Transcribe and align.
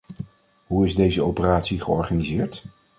Hoe 0.67 0.85
is 0.85 0.95
deze 0.95 1.23
operatie 1.23 1.79
georganiseerd? 1.79 2.63